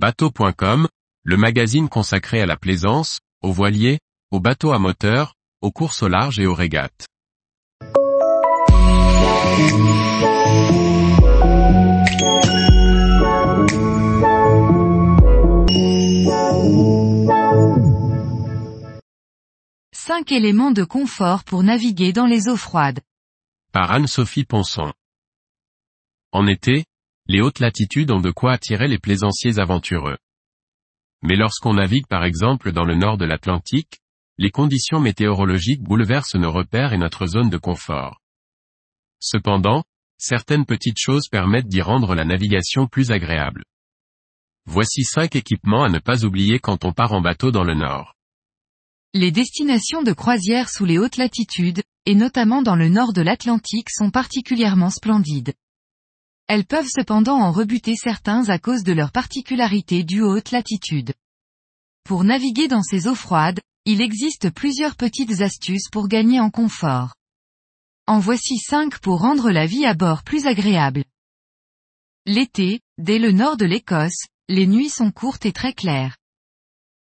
Bateau.com, 0.00 0.86
le 1.24 1.36
magazine 1.36 1.88
consacré 1.88 2.40
à 2.40 2.46
la 2.46 2.56
plaisance, 2.56 3.18
aux 3.42 3.50
voiliers, 3.50 3.98
aux 4.30 4.38
bateaux 4.38 4.70
à 4.70 4.78
moteur, 4.78 5.34
aux 5.60 5.72
courses 5.72 6.04
au 6.04 6.08
large 6.08 6.38
et 6.38 6.46
aux 6.46 6.54
régates. 6.54 7.08
Cinq 19.92 20.30
éléments 20.30 20.70
de 20.70 20.84
confort 20.84 21.42
pour 21.42 21.64
naviguer 21.64 22.12
dans 22.12 22.26
les 22.26 22.46
eaux 22.46 22.56
froides. 22.56 23.00
Par 23.72 23.90
Anne-Sophie 23.90 24.44
Ponson. 24.44 24.92
En 26.30 26.46
été, 26.46 26.84
les 27.28 27.42
hautes 27.42 27.60
latitudes 27.60 28.10
ont 28.10 28.20
de 28.20 28.30
quoi 28.30 28.52
attirer 28.52 28.88
les 28.88 28.98
plaisanciers 28.98 29.58
aventureux. 29.58 30.16
Mais 31.22 31.36
lorsqu'on 31.36 31.74
navigue 31.74 32.06
par 32.06 32.24
exemple 32.24 32.72
dans 32.72 32.84
le 32.84 32.94
nord 32.94 33.18
de 33.18 33.26
l'Atlantique, 33.26 34.00
les 34.38 34.50
conditions 34.50 35.00
météorologiques 35.00 35.82
bouleversent 35.82 36.36
nos 36.36 36.52
repères 36.52 36.92
et 36.92 36.98
notre 36.98 37.26
zone 37.26 37.50
de 37.50 37.58
confort. 37.58 38.20
Cependant, 39.20 39.84
certaines 40.16 40.64
petites 40.64 40.98
choses 40.98 41.28
permettent 41.28 41.68
d'y 41.68 41.82
rendre 41.82 42.14
la 42.14 42.24
navigation 42.24 42.86
plus 42.86 43.10
agréable. 43.10 43.64
Voici 44.64 45.02
cinq 45.02 45.36
équipements 45.36 45.84
à 45.84 45.88
ne 45.88 45.98
pas 45.98 46.24
oublier 46.24 46.60
quand 46.60 46.84
on 46.84 46.92
part 46.92 47.12
en 47.12 47.20
bateau 47.20 47.50
dans 47.50 47.64
le 47.64 47.74
nord. 47.74 48.14
Les 49.12 49.32
destinations 49.32 50.02
de 50.02 50.12
croisière 50.12 50.68
sous 50.68 50.84
les 50.84 50.98
hautes 50.98 51.16
latitudes, 51.16 51.82
et 52.06 52.14
notamment 52.14 52.62
dans 52.62 52.76
le 52.76 52.88
nord 52.88 53.12
de 53.12 53.22
l'Atlantique 53.22 53.90
sont 53.90 54.10
particulièrement 54.10 54.90
splendides. 54.90 55.54
Elles 56.48 56.64
peuvent 56.64 56.88
cependant 56.88 57.38
en 57.38 57.52
rebuter 57.52 57.94
certains 57.94 58.48
à 58.48 58.58
cause 58.58 58.82
de 58.82 58.92
leur 58.92 59.12
particularité 59.12 60.02
due 60.02 60.22
aux 60.22 60.34
hautes 60.34 60.50
latitudes. 60.50 61.12
Pour 62.04 62.24
naviguer 62.24 62.68
dans 62.68 62.82
ces 62.82 63.06
eaux 63.06 63.14
froides, 63.14 63.60
il 63.84 64.00
existe 64.00 64.50
plusieurs 64.50 64.96
petites 64.96 65.42
astuces 65.42 65.88
pour 65.92 66.08
gagner 66.08 66.40
en 66.40 66.48
confort. 66.48 67.14
En 68.06 68.18
voici 68.18 68.56
cinq 68.56 68.98
pour 68.98 69.20
rendre 69.20 69.50
la 69.50 69.66
vie 69.66 69.84
à 69.84 69.92
bord 69.92 70.22
plus 70.22 70.46
agréable. 70.46 71.04
L'été, 72.24 72.80
dès 72.96 73.18
le 73.18 73.30
nord 73.30 73.58
de 73.58 73.66
l'Écosse, 73.66 74.26
les 74.48 74.66
nuits 74.66 74.88
sont 74.88 75.10
courtes 75.10 75.44
et 75.44 75.52
très 75.52 75.74
claires. 75.74 76.16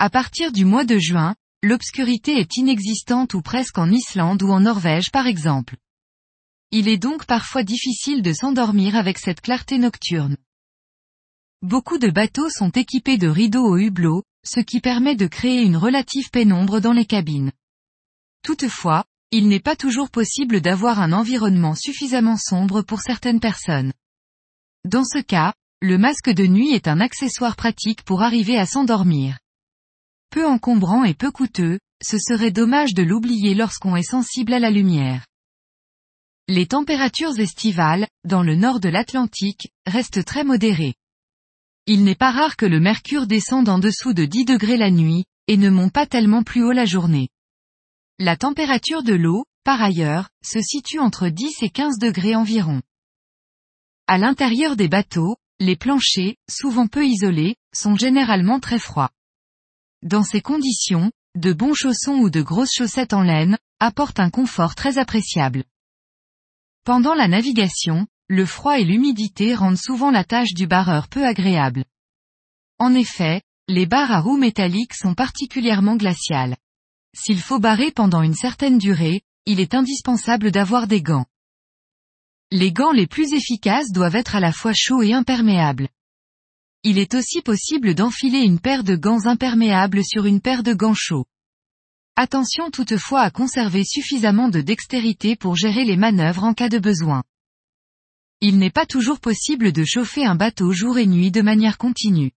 À 0.00 0.10
partir 0.10 0.50
du 0.50 0.64
mois 0.64 0.84
de 0.84 0.98
juin, 0.98 1.36
l'obscurité 1.62 2.38
est 2.38 2.56
inexistante 2.56 3.34
ou 3.34 3.42
presque 3.42 3.78
en 3.78 3.90
Islande 3.90 4.42
ou 4.42 4.50
en 4.50 4.60
Norvège 4.60 5.12
par 5.12 5.28
exemple. 5.28 5.76
Il 6.70 6.86
est 6.86 6.98
donc 6.98 7.24
parfois 7.24 7.62
difficile 7.62 8.20
de 8.20 8.32
s'endormir 8.32 8.94
avec 8.94 9.18
cette 9.18 9.40
clarté 9.40 9.78
nocturne. 9.78 10.36
Beaucoup 11.62 11.98
de 11.98 12.10
bateaux 12.10 12.50
sont 12.50 12.70
équipés 12.70 13.16
de 13.16 13.28
rideaux 13.28 13.64
au 13.64 13.78
hublot, 13.78 14.22
ce 14.44 14.60
qui 14.60 14.80
permet 14.80 15.16
de 15.16 15.26
créer 15.26 15.62
une 15.62 15.76
relative 15.76 16.30
pénombre 16.30 16.80
dans 16.80 16.92
les 16.92 17.06
cabines. 17.06 17.52
Toutefois, 18.42 19.04
il 19.30 19.48
n'est 19.48 19.60
pas 19.60 19.76
toujours 19.76 20.10
possible 20.10 20.60
d'avoir 20.60 21.00
un 21.00 21.12
environnement 21.12 21.74
suffisamment 21.74 22.36
sombre 22.36 22.82
pour 22.82 23.00
certaines 23.00 23.40
personnes. 23.40 23.92
Dans 24.84 25.04
ce 25.04 25.18
cas, 25.18 25.54
le 25.80 25.96
masque 25.96 26.30
de 26.30 26.46
nuit 26.46 26.72
est 26.72 26.86
un 26.86 27.00
accessoire 27.00 27.56
pratique 27.56 28.02
pour 28.02 28.22
arriver 28.22 28.58
à 28.58 28.66
s'endormir. 28.66 29.38
Peu 30.30 30.46
encombrant 30.46 31.04
et 31.04 31.14
peu 31.14 31.30
coûteux, 31.30 31.78
ce 32.02 32.18
serait 32.18 32.50
dommage 32.50 32.94
de 32.94 33.02
l'oublier 33.02 33.54
lorsqu'on 33.54 33.96
est 33.96 34.02
sensible 34.02 34.52
à 34.52 34.58
la 34.58 34.70
lumière. 34.70 35.24
Les 36.50 36.66
températures 36.66 37.38
estivales, 37.38 38.08
dans 38.24 38.42
le 38.42 38.54
nord 38.56 38.80
de 38.80 38.88
l'Atlantique, 38.88 39.70
restent 39.86 40.24
très 40.24 40.44
modérées. 40.44 40.94
Il 41.84 42.04
n'est 42.04 42.14
pas 42.14 42.30
rare 42.30 42.56
que 42.56 42.64
le 42.64 42.80
mercure 42.80 43.26
descende 43.26 43.68
en 43.68 43.78
dessous 43.78 44.14
de 44.14 44.24
10 44.24 44.46
degrés 44.46 44.78
la 44.78 44.90
nuit, 44.90 45.26
et 45.46 45.58
ne 45.58 45.68
monte 45.68 45.92
pas 45.92 46.06
tellement 46.06 46.42
plus 46.42 46.64
haut 46.64 46.72
la 46.72 46.86
journée. 46.86 47.28
La 48.18 48.38
température 48.38 49.02
de 49.02 49.12
l'eau, 49.12 49.44
par 49.62 49.82
ailleurs, 49.82 50.30
se 50.42 50.62
situe 50.62 51.00
entre 51.00 51.28
10 51.28 51.62
et 51.62 51.68
15 51.68 51.98
degrés 51.98 52.34
environ. 52.34 52.80
À 54.06 54.16
l'intérieur 54.16 54.74
des 54.74 54.88
bateaux, 54.88 55.36
les 55.60 55.76
planchers, 55.76 56.36
souvent 56.48 56.86
peu 56.86 57.06
isolés, 57.06 57.56
sont 57.74 57.94
généralement 57.94 58.58
très 58.58 58.78
froids. 58.78 59.10
Dans 60.02 60.22
ces 60.22 60.40
conditions, 60.40 61.12
de 61.36 61.52
bons 61.52 61.74
chaussons 61.74 62.16
ou 62.20 62.30
de 62.30 62.40
grosses 62.40 62.72
chaussettes 62.72 63.12
en 63.12 63.22
laine, 63.22 63.58
apportent 63.80 64.18
un 64.20 64.30
confort 64.30 64.74
très 64.74 64.96
appréciable. 64.96 65.64
Pendant 66.88 67.12
la 67.12 67.28
navigation, 67.28 68.06
le 68.28 68.46
froid 68.46 68.78
et 68.78 68.84
l'humidité 68.84 69.54
rendent 69.54 69.76
souvent 69.76 70.10
la 70.10 70.24
tâche 70.24 70.54
du 70.54 70.66
barreur 70.66 71.08
peu 71.08 71.22
agréable. 71.22 71.84
En 72.78 72.94
effet, 72.94 73.42
les 73.68 73.84
barres 73.84 74.10
à 74.10 74.20
roues 74.20 74.38
métalliques 74.38 74.94
sont 74.94 75.12
particulièrement 75.12 75.96
glaciales. 75.96 76.56
S'il 77.14 77.42
faut 77.42 77.58
barrer 77.58 77.90
pendant 77.90 78.22
une 78.22 78.32
certaine 78.32 78.78
durée, 78.78 79.20
il 79.44 79.60
est 79.60 79.74
indispensable 79.74 80.50
d'avoir 80.50 80.86
des 80.86 81.02
gants. 81.02 81.26
Les 82.50 82.72
gants 82.72 82.92
les 82.92 83.06
plus 83.06 83.34
efficaces 83.34 83.92
doivent 83.92 84.16
être 84.16 84.34
à 84.34 84.40
la 84.40 84.52
fois 84.52 84.72
chauds 84.74 85.02
et 85.02 85.12
imperméables. 85.12 85.90
Il 86.84 86.96
est 86.96 87.12
aussi 87.12 87.42
possible 87.42 87.94
d'enfiler 87.94 88.38
une 88.38 88.60
paire 88.60 88.82
de 88.82 88.96
gants 88.96 89.26
imperméables 89.26 90.02
sur 90.02 90.24
une 90.24 90.40
paire 90.40 90.62
de 90.62 90.72
gants 90.72 90.96
chauds. 90.96 91.26
Attention 92.20 92.72
toutefois 92.72 93.20
à 93.20 93.30
conserver 93.30 93.84
suffisamment 93.84 94.48
de 94.48 94.60
dextérité 94.60 95.36
pour 95.36 95.54
gérer 95.54 95.84
les 95.84 95.96
manœuvres 95.96 96.42
en 96.42 96.52
cas 96.52 96.68
de 96.68 96.80
besoin. 96.80 97.22
Il 98.40 98.58
n'est 98.58 98.72
pas 98.72 98.86
toujours 98.86 99.20
possible 99.20 99.70
de 99.70 99.84
chauffer 99.84 100.24
un 100.24 100.34
bateau 100.34 100.72
jour 100.72 100.98
et 100.98 101.06
nuit 101.06 101.30
de 101.30 101.42
manière 101.42 101.78
continue. 101.78 102.32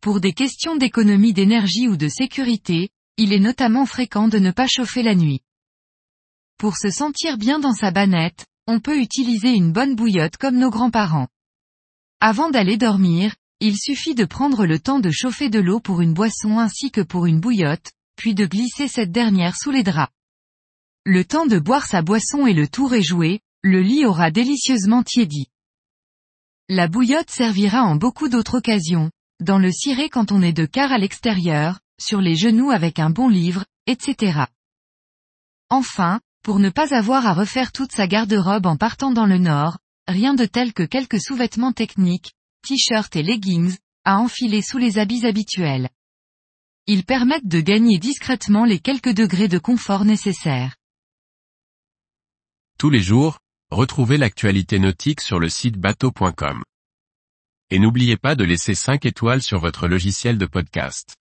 Pour 0.00 0.18
des 0.18 0.32
questions 0.32 0.74
d'économie 0.74 1.32
d'énergie 1.32 1.86
ou 1.86 1.96
de 1.96 2.08
sécurité, 2.08 2.88
il 3.16 3.32
est 3.32 3.38
notamment 3.38 3.86
fréquent 3.86 4.26
de 4.26 4.40
ne 4.40 4.50
pas 4.50 4.66
chauffer 4.66 5.04
la 5.04 5.14
nuit. 5.14 5.42
Pour 6.58 6.76
se 6.76 6.90
sentir 6.90 7.38
bien 7.38 7.60
dans 7.60 7.74
sa 7.74 7.92
banette, 7.92 8.46
on 8.66 8.80
peut 8.80 8.98
utiliser 8.98 9.50
une 9.50 9.70
bonne 9.70 9.94
bouillotte 9.94 10.38
comme 10.38 10.58
nos 10.58 10.70
grands-parents. 10.70 11.28
Avant 12.18 12.50
d'aller 12.50 12.76
dormir, 12.76 13.36
il 13.60 13.76
suffit 13.76 14.16
de 14.16 14.24
prendre 14.24 14.66
le 14.66 14.80
temps 14.80 14.98
de 14.98 15.12
chauffer 15.12 15.50
de 15.50 15.60
l'eau 15.60 15.78
pour 15.78 16.00
une 16.00 16.14
boisson 16.14 16.58
ainsi 16.58 16.90
que 16.90 17.00
pour 17.00 17.26
une 17.26 17.38
bouillotte, 17.38 17.92
puis 18.18 18.34
de 18.34 18.44
glisser 18.44 18.88
cette 18.88 19.12
dernière 19.12 19.56
sous 19.56 19.70
les 19.70 19.84
draps. 19.84 20.12
Le 21.06 21.24
temps 21.24 21.46
de 21.46 21.58
boire 21.58 21.86
sa 21.86 22.02
boisson 22.02 22.46
et 22.46 22.52
le 22.52 22.68
tour 22.68 22.92
est 22.92 23.02
joué, 23.02 23.40
le 23.62 23.80
lit 23.80 24.04
aura 24.04 24.30
délicieusement 24.30 25.02
tiédi. 25.02 25.46
La 26.68 26.88
bouillotte 26.88 27.30
servira 27.30 27.84
en 27.84 27.96
beaucoup 27.96 28.28
d'autres 28.28 28.58
occasions, 28.58 29.10
dans 29.40 29.58
le 29.58 29.70
ciré 29.70 30.10
quand 30.10 30.32
on 30.32 30.42
est 30.42 30.52
de 30.52 30.66
quart 30.66 30.92
à 30.92 30.98
l'extérieur, 30.98 31.78
sur 31.98 32.20
les 32.20 32.34
genoux 32.34 32.70
avec 32.70 32.98
un 32.98 33.08
bon 33.08 33.28
livre, 33.28 33.64
etc. 33.86 34.40
Enfin, 35.70 36.20
pour 36.42 36.58
ne 36.58 36.70
pas 36.70 36.94
avoir 36.94 37.26
à 37.26 37.34
refaire 37.34 37.72
toute 37.72 37.92
sa 37.92 38.06
garde-robe 38.06 38.66
en 38.66 38.76
partant 38.76 39.12
dans 39.12 39.26
le 39.26 39.38
nord, 39.38 39.78
rien 40.08 40.34
de 40.34 40.44
tel 40.44 40.72
que 40.72 40.82
quelques 40.82 41.20
sous-vêtements 41.20 41.72
techniques, 41.72 42.32
t-shirts 42.66 43.14
et 43.16 43.22
leggings, 43.22 43.76
à 44.04 44.18
enfiler 44.18 44.60
sous 44.60 44.78
les 44.78 44.98
habits 44.98 45.24
habituels. 45.24 45.88
Ils 46.90 47.04
permettent 47.04 47.46
de 47.46 47.60
gagner 47.60 47.98
discrètement 47.98 48.64
les 48.64 48.78
quelques 48.78 49.12
degrés 49.12 49.46
de 49.46 49.58
confort 49.58 50.06
nécessaires. 50.06 50.74
Tous 52.78 52.88
les 52.88 53.02
jours, 53.02 53.40
retrouvez 53.70 54.16
l'actualité 54.16 54.78
nautique 54.78 55.20
sur 55.20 55.38
le 55.38 55.50
site 55.50 55.76
bateau.com. 55.76 56.64
Et 57.68 57.78
n'oubliez 57.78 58.16
pas 58.16 58.34
de 58.34 58.44
laisser 58.44 58.74
5 58.74 59.04
étoiles 59.04 59.42
sur 59.42 59.58
votre 59.58 59.86
logiciel 59.86 60.38
de 60.38 60.46
podcast. 60.46 61.17